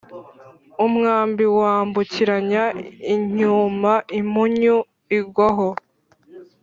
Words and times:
umwambi 0.85 1.45
wambukiranya 1.59 2.63
inyuma 3.13 3.93
impunyu 4.19 4.77
igwaho. 5.17 5.69